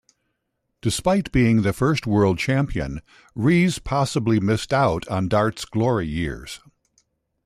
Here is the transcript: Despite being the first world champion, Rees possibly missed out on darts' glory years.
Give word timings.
Despite 0.81 1.31
being 1.31 1.61
the 1.61 1.73
first 1.73 2.07
world 2.07 2.39
champion, 2.39 3.01
Rees 3.35 3.77
possibly 3.77 4.39
missed 4.39 4.73
out 4.73 5.07
on 5.09 5.27
darts' 5.27 5.63
glory 5.63 6.07
years. 6.07 6.59